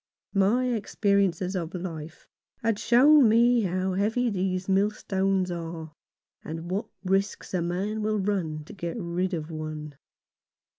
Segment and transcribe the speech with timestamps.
[0.33, 2.27] My experience of life
[2.63, 5.93] had shown me how heavy these millstones are,
[6.43, 9.93] and what risks a man will run to get rid of one.